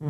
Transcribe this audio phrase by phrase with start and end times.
[0.00, 0.06] 永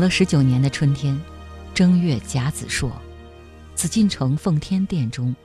[0.00, 1.20] 乐十九年的春天，
[1.74, 2.90] 正月甲子朔，
[3.74, 5.36] 紫禁城奉天殿中，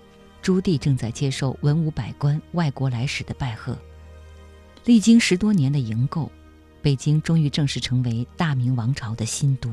[0.41, 3.77] 朱棣正在接受文武百官、外国来使的拜贺。
[4.83, 6.31] 历经十多年的营构，
[6.81, 9.69] 北京终于正式成为大明王朝的新都。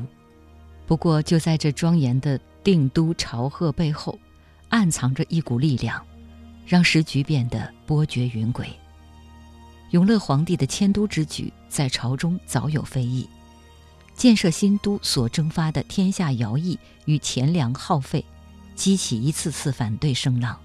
[0.85, 4.17] 不过，就在这庄严的定都朝贺背后，
[4.69, 6.03] 暗藏着一股力量，
[6.65, 8.67] 让时局变得波谲云诡。
[9.91, 13.27] 永乐皇帝的迁都之举，在朝中早有非议。
[14.15, 18.23] 建设新都所蒸发的天下徭役与钱粮耗费，
[18.75, 20.59] 激起一次次反对声浪。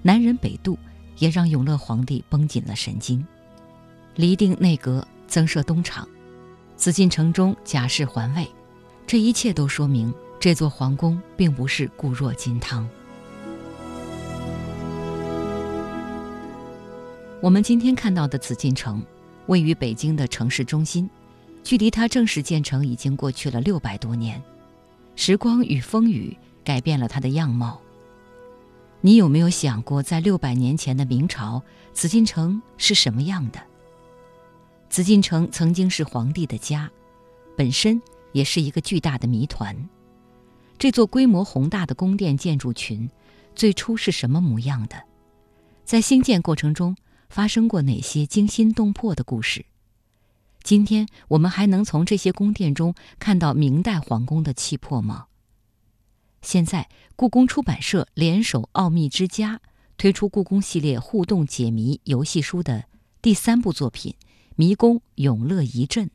[0.00, 0.78] 南人北渡
[1.18, 3.22] 也让永乐皇帝绷紧了神经。
[4.18, 6.04] 厘定内阁，增设东厂，
[6.74, 8.44] 紫禁城中假释环卫，
[9.06, 12.84] 这一切都说明这座皇宫并不是固若金汤。
[17.40, 19.00] 我们今天看到的紫禁城，
[19.46, 21.08] 位于北京的城市中心。
[21.62, 24.42] 距离它正式建成已经过去了六百多年，
[25.14, 27.80] 时光与风雨改变了它的样貌。
[29.00, 33.60] 你有没有想过，在六百年前的明朝，紫禁城是什么样的？
[34.88, 36.90] 紫禁城曾经是皇帝的家，
[37.56, 38.00] 本身
[38.32, 39.76] 也是一个巨大的谜团。
[40.78, 43.08] 这座规模宏大的宫殿建筑群，
[43.54, 44.96] 最初是什么模样的？
[45.84, 46.96] 在兴建过程中
[47.28, 49.66] 发生过哪些惊心动魄的故事？
[50.62, 55.26] 今天我们还能从这些宫殿中看到明代皇宫的气魄吗？
[56.40, 59.60] 现在，故宫出版社联手奥秘之家
[59.96, 62.84] 推出故宫系列互动解谜游戏书的
[63.20, 64.14] 第三部作品
[64.60, 66.06] 《迷宫永乐遗阵》。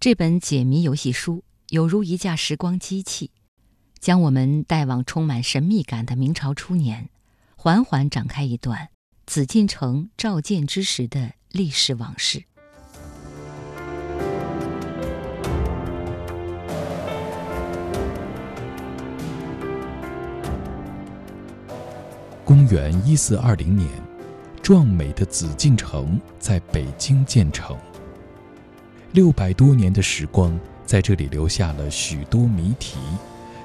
[0.00, 3.30] 这本解谜游戏书犹如一架时光机器，
[3.98, 7.10] 将我们带往充满神秘感的明朝初年，
[7.56, 8.88] 缓缓展开一段
[9.26, 12.44] 紫禁城召建之时的历史往事。
[22.46, 23.90] 公元一四二零年，
[24.68, 27.74] 壮美的紫禁城在北京建成。
[29.12, 32.98] 六百多年的时光在这里留下了许多谜题，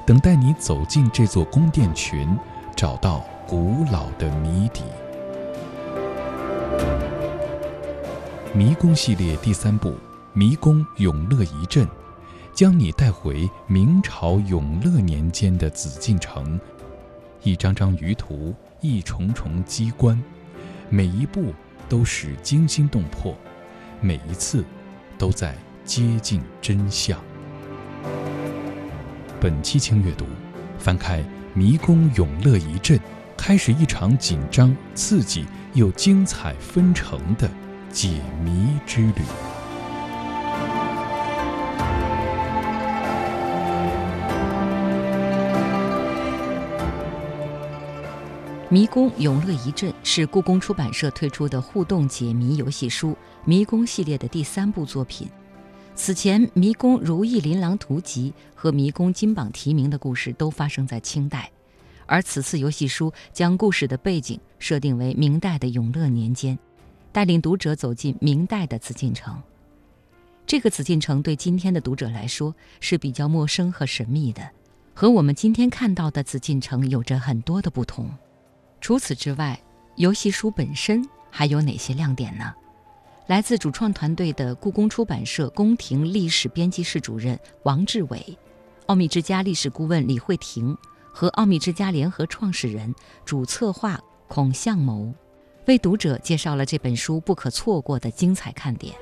[0.07, 2.25] 等待你走进这座宫殿群，
[2.73, 4.81] 找到古老的谜底。
[8.53, 9.89] 迷宫系列第三部
[10.31, 11.85] 《迷宫永乐遗阵》，
[12.53, 16.57] 将你带回明朝永乐年间的紫禁城，
[17.41, 18.55] 一张张舆图。
[18.85, 20.21] 一重重机关，
[20.95, 21.55] 每一步
[21.89, 23.33] 都是惊心动魄，
[23.99, 24.63] 每一次
[25.17, 27.19] 都在接近真相。
[29.41, 30.27] 本期轻阅读，
[30.77, 31.21] 翻开
[31.55, 32.95] 《迷宫永乐遗镇》，
[33.35, 37.49] 开始一场紧张、刺激又精彩纷呈的
[37.89, 39.13] 解谜之旅。
[48.73, 53.11] 《迷宫永乐遗阵》是故宫出版社推出的互动解谜游戏书
[53.45, 55.29] 《迷宫》系列的第三部作品。
[55.93, 61.51] 此前，《迷宫如意琳琅图集》和《迷宫金榜题名》的故事都发生在清代，
[62.07, 66.57] 而此次游戏书将故事的背景设定为明代的永乐年间，
[67.11, 69.39] 带领读者走进明代的紫禁城。
[70.47, 74.49] 这个紫禁城对今天的读者来说是比较陌生和神秘的，
[74.95, 78.09] 和我们今天看到的紫禁城有着很多的不同。
[78.83, 79.57] 除此之外，
[79.95, 81.01] 游戏书本身
[81.31, 82.53] 还有哪些亮点呢？
[83.27, 88.37] 来自主创团队的故宫出版社宫廷历史编辑室主任王志伟、
[88.87, 90.77] 奥秘之家历史顾问李慧婷
[91.13, 92.93] 和奥秘之家联合创始人、
[93.23, 95.13] 主策划孔向谋，
[95.65, 98.93] 为读者介绍了这本书不可错过的精彩看点。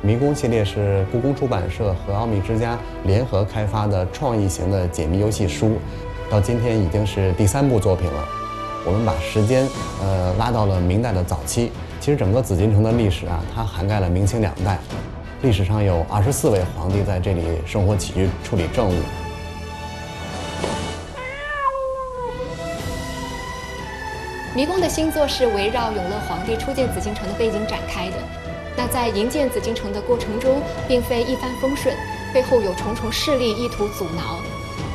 [0.00, 5.78] 迷宫系列是故宫出版社和奥秘之家联合开发的创意型的解谜游戏书。
[6.30, 8.28] 到今天已经是第三部作品了，
[8.84, 9.66] 我们把时间
[10.02, 11.72] 呃拉到了明代的早期。
[12.00, 14.78] 其实整个紫禁城的历史啊，它涵盖了明清两代，
[15.40, 18.94] 历史上有二十四位皇帝在这里生活起居、处理政务。
[24.54, 28.16] 迷宫的新作是围绕永乐皇帝初建紫禁城的背景展开的。
[28.76, 31.94] 那在营建紫禁城的过程中，并非一帆风顺，
[32.34, 34.40] 背后有重重势力意图阻挠。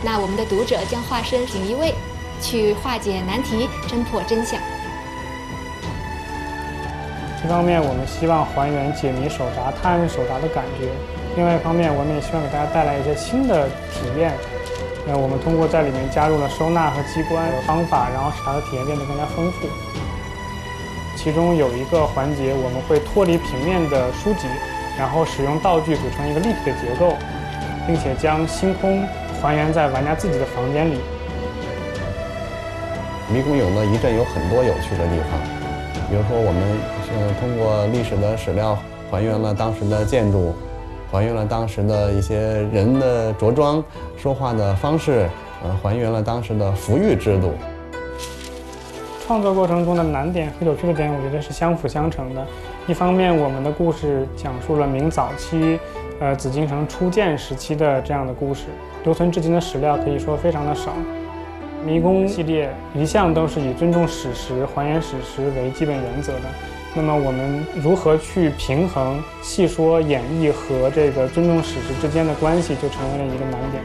[0.05, 1.93] 那我们的读者将化身锦衣卫，
[2.41, 4.59] 去化解难题，侦破真相。
[7.43, 10.87] 一方面，我们希望还原解谜手札、探案手札的感觉；
[11.37, 14.33] 另外一方面，我们也希望给大家带来一些新的体验。
[15.07, 19.67] 那我们通过在里面加入了收纳和机关的方法，然后使它的体验变得更加丰富。
[21.15, 24.47] 其中有一个环节，我们会脱离平面的书籍，
[24.97, 27.15] 然后使用道具组成一个立体的结构，
[27.87, 29.07] 并且将星空
[29.43, 30.95] 还原在玩家自己的房间里。
[33.29, 35.37] 迷宫永乐一镇有很多有趣的地方，
[36.09, 36.63] 比如说我们
[37.03, 37.11] 是
[37.41, 38.77] 通过历史的史料
[39.11, 40.55] 还原了当时的建筑，
[41.11, 42.37] 还原了当时的一些
[42.71, 43.83] 人的着装、
[44.15, 45.29] 说话的方式，
[45.61, 47.51] 呃，还原了当时的服役制度。
[49.27, 52.45] 创作过程中的难点和有趣的点，我觉得是相辅相成的。
[52.87, 55.77] 一方面，我们的故事讲述了明早期，
[56.21, 58.63] 呃，紫禁城初建时期的这样的故事，
[59.03, 60.93] 留存至今的史料可以说非常的少。
[61.85, 66.41] 迷宫系列一向都是以尊重史实、还原史实为基本原则的。
[66.95, 73.83] 那么，我们如何去平衡细说演绎和这个尊重史实之间的关系，就成为了一个难点。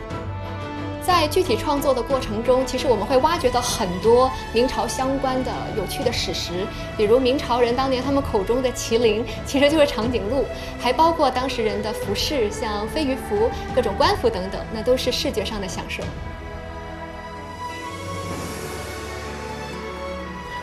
[1.20, 6.64] 在具体创作的过程中，其实我们会挖掘到很多明朝相关的有趣的史实，
[6.96, 10.44] 比如明朝人当年他们口中的麒麟其实就是长颈鹿，
[10.78, 16.04] 还包括当时人的服饰，像飞鱼服、各种官服等等，那都是视觉上的享受。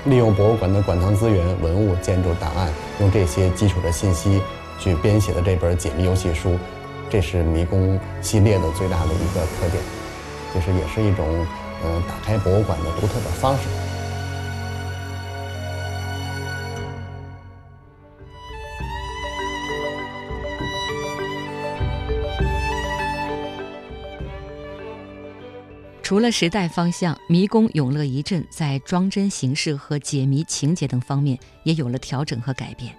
[0.06, 4.42] 利用博物馆的馆藏资源、文物、建筑档案，用这些基础的信息
[4.80, 6.58] 去编写的这本解谜游戏书，
[7.10, 9.84] 这是迷宫系列的最大的一个特点。
[10.56, 11.46] 其实也是一种，
[11.84, 13.64] 嗯，打开博物馆的独特的方式。
[26.02, 32.96] 除了时代方向，迷宫永乐遗镇在装帧形式和解谜情节等方面也有了调整和改变。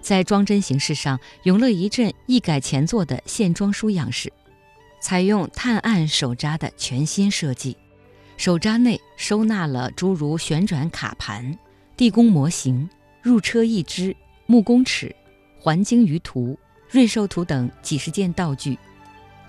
[0.00, 4.32] 在装帧形式上，永乐遗镇一改前作的线装书样式。
[5.02, 7.76] 采用探案手札的全新设计，
[8.36, 11.58] 手札内收纳了诸如旋转卡盘、
[11.96, 12.88] 地宫模型、
[13.20, 14.16] 入车一只、
[14.46, 15.14] 木工尺、
[15.58, 16.56] 环鲸鱼图、
[16.88, 18.78] 瑞兽图等几十件道具，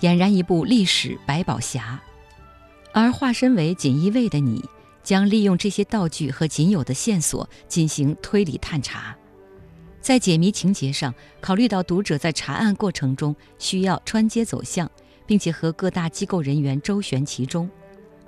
[0.02, 2.00] 俨然一部历史百宝匣。
[2.92, 4.68] 而化身为锦衣卫的你，
[5.04, 9.16] 将利用这些道具和仅有的线索进行推理探查。
[10.02, 14.90] 在解谜情节上，考虑到读者在查案过程中需要穿街走巷。
[15.26, 17.70] 并且和各大机构人员周旋其中，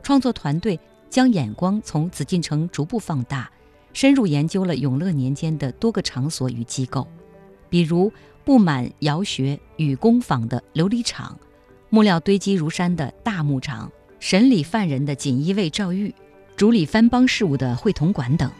[0.01, 3.50] 创作团队将眼光从紫禁城逐步放大，
[3.94, 7.07] 深入研究了永乐年间的多个场所与机构，
[7.69, 8.12] 比如
[8.44, 11.38] 布满窑穴与工坊的琉璃厂，
[11.89, 16.13] 木料堆积如山的大牧场，审理犯人的锦衣卫赵玉，
[16.56, 18.51] 主理藩邦事务的会同馆等，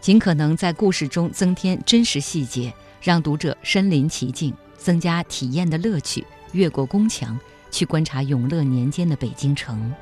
[0.00, 7.38] 尽可能在故事中增添真实细节，让读者身临其境，增加体验的乐趣，越过宫墙。
[7.72, 9.92] 去观察永乐年间的北京城。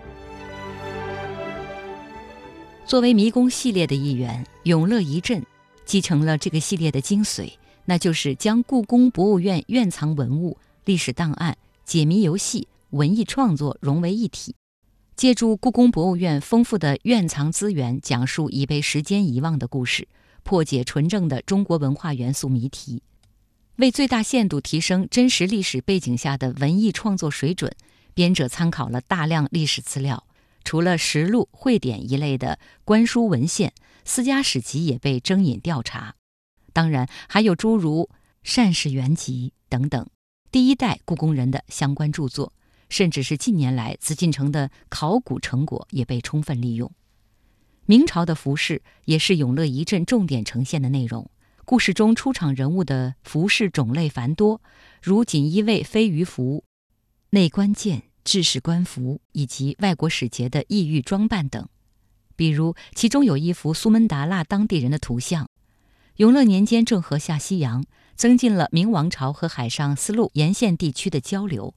[2.84, 5.42] 作为迷宫系列的一员，永乐一镇
[5.86, 7.52] 继承了这个系列的精髓，
[7.84, 14.56] 那就是将故宫博物院院藏文物、历史档案、解谜游戏、文艺创作融为一体，
[15.14, 20.08] 借助故宫博物院丰富的院藏资源，讲述已被时间遗忘的故事，
[20.42, 23.02] 破解纯正的中国文化元素谜题。
[23.80, 27.74] 为最大限度提升真实历史背景下的文艺创作水准，
[28.12, 30.26] 编者参考了大量历史资料。
[30.64, 33.72] 除了实录、汇典一类的官书文献，
[34.04, 36.16] 私家史籍也被征引调查。
[36.74, 38.10] 当然，还有诸如
[38.42, 40.06] 《善事原集》等等
[40.52, 42.52] 第一代故宫人的相关著作，
[42.90, 46.92] 甚至是近年来紫禁城的考古成果也被充分利用。
[47.86, 51.30] 明朝的服饰也是永乐遗镇重点呈现的内容。
[51.70, 54.60] 故事中出场人物的服饰种类繁多，
[55.00, 56.64] 如锦衣卫飞鱼服、
[57.30, 61.68] 内官监制式官服以及外国使节的异域装扮等。
[62.34, 65.48] 比如，其中有一幅苏门答腊当地人的图像。
[66.16, 67.84] 永乐年间郑和下西洋，
[68.16, 71.76] 增进了明王朝和海上丝路沿线地区的交流。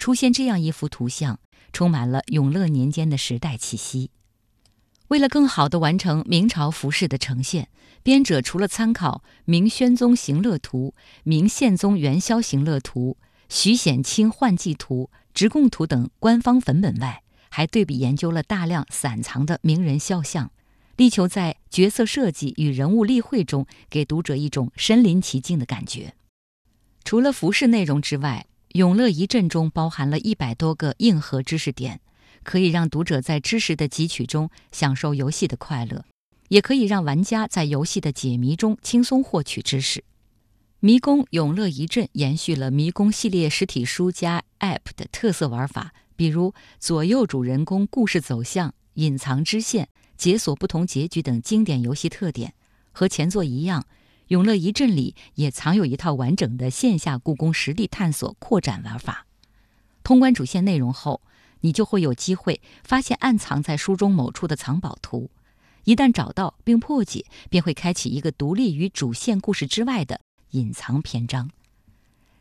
[0.00, 1.38] 出现这样一幅图像，
[1.72, 4.10] 充满了永乐年间的时代气息。
[5.08, 7.68] 为了更好地完成明朝服饰的呈现。
[8.02, 20.50] 编者除了参考《明宣宗行乐图》《明宪宗元宵行乐图》《徐显清换季图》《直贡图》等官方粉本外，还对比研究了大量散藏的名人肖像，
[20.96, 26.14] 力求在角色设计与人物立绘中给读者一种身临其境的感觉。
[27.04, 32.00] 除了服饰内容之外，永乐一镇中包含了一百多个硬核知识点，
[32.42, 36.04] 可以让读者在知识的汲取中享受游戏的快乐。
[36.48, 40.02] 也可以让玩家在游戏的解谜中轻松获取知识。
[40.80, 52.54] 迷宫永乐一阵延续了迷宫系列实体书加 App 的特色玩法，比如左右主人公故事走向、隐藏支线、解锁不同结局等经典游戏特点。
[52.92, 53.86] 和前作一样，
[54.28, 59.26] 永乐一阵里也藏有一套完整的线下故宫实地探索扩展玩法。
[60.02, 61.20] 通关主线内容后，
[61.60, 65.30] 你就会有机会发现暗藏在书中某处的藏宝图。
[65.84, 71.50] 一旦找到并破解，便会开启一个独立于主线故事之外的隐藏篇章。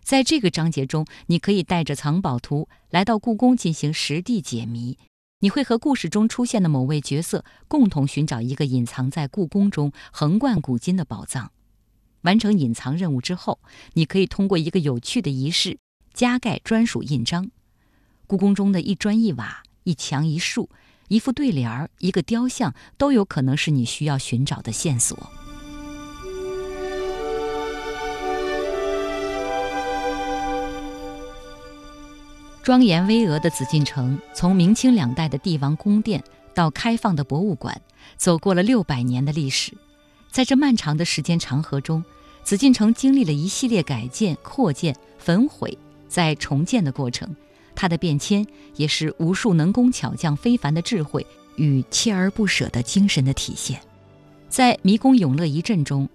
[0.02, 4.98] 在这个章节中，你可以带着藏宝图来到故宫进行实地解谜。
[5.40, 11.52] 你会和故事中出现的某位角色共同寻找一个隐藏在故宫中横贯古今的宝藏。
[12.22, 13.60] 完成隐藏任务之后，
[13.94, 15.78] 你可以通过一个有趣的仪式
[16.14, 17.52] 加盖专属印章。
[18.28, 20.70] 故宫中的一砖一瓦、一墙一树。
[21.08, 25.18] 一副对联儿，一个雕像，都有可能是你需要寻找的线索。
[32.62, 36.22] 庄严巍峨的紫禁城，从明清两代的帝王宫殿
[36.54, 37.82] 到开放的博物馆，
[38.18, 39.72] 走过了六百年的历史。
[40.30, 42.04] 在这漫长的时间长河中，
[42.44, 45.78] 紫禁城经历了一系列改建、扩建、焚毁、
[46.10, 47.34] 再重建的过程。
[47.78, 48.44] 它的变迁
[48.76, 51.24] 也是无数能工巧匠非凡的智慧
[51.58, 53.80] 与锲而不舍的精神的体现。
[54.50, 56.10] 在《迷宫永乐一阵》中，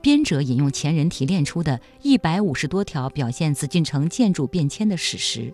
[0.00, 5.52] 编者引用前人提炼出的一百五十多条表现紫禁城建筑变迁的史实，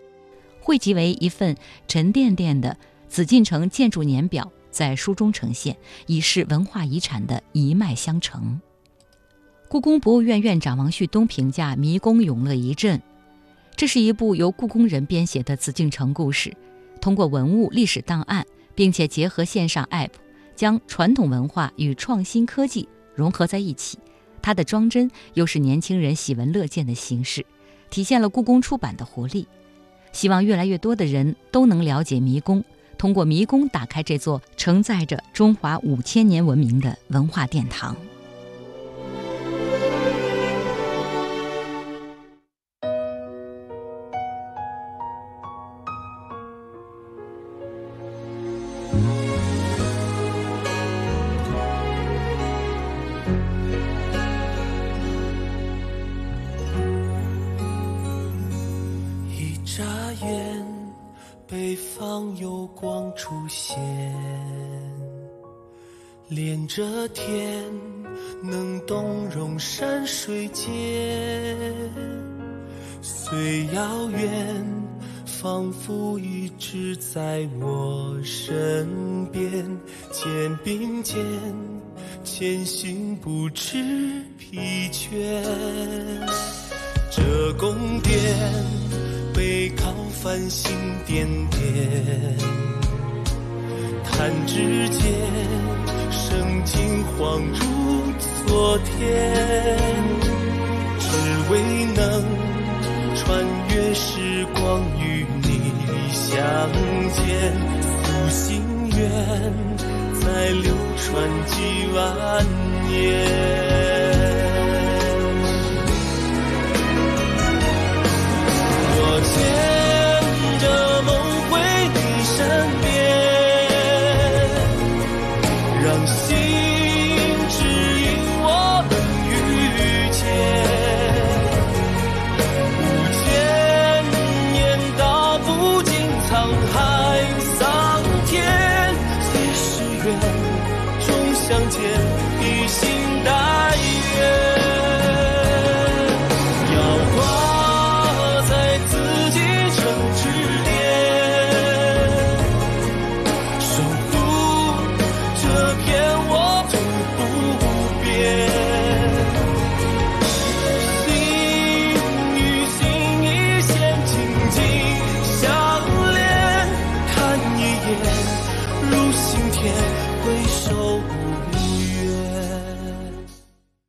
[0.60, 1.56] 汇集为一份
[1.88, 2.76] 沉甸甸的
[3.08, 8.60] 紫禁城建筑年表，在书中呈现，以示文化遗产的一脉相承。
[9.68, 12.98] 故宫博物院院长王旭东评价《迷宫永乐一阵》。
[13.84, 16.56] 这是一部由故宫人编写的紫禁城故事，
[17.02, 20.08] 通过文物历史档案，并且结合线上 App，
[20.56, 23.98] 将传统文化与创新科技融合在一起。
[24.40, 27.44] 它的装帧又是年轻人喜闻乐见的形式，
[27.90, 29.46] 体现了故宫出版的活力。
[30.12, 32.64] 希望越来越多的人都能了解迷宫，
[32.96, 37.94] 通过迷宫打开这座承载着中华五千年文明的文化殿堂。
[66.28, 67.62] 连着天，
[68.42, 70.66] 能动容山水间。
[73.02, 74.64] 虽遥远，
[75.26, 79.42] 仿佛一直在我身边。
[80.10, 81.22] 肩并肩，
[82.24, 83.76] 前行不知
[84.38, 84.58] 疲
[84.90, 85.42] 倦。
[87.10, 88.14] 这宫殿
[89.34, 90.72] 背靠繁星
[91.06, 92.38] 点点，
[94.04, 95.03] 弹指间。
[97.18, 98.12] 恍如
[98.46, 98.94] 昨天，
[100.98, 101.06] 只
[101.50, 101.52] 为
[101.94, 102.00] 能
[103.16, 103.22] 穿
[103.70, 105.72] 越时光与你
[106.10, 106.32] 相
[107.12, 107.22] 见。
[108.02, 108.62] 负心
[108.96, 109.00] 愿，
[110.20, 111.54] 再流传几
[111.94, 111.96] 万
[112.88, 113.93] 年。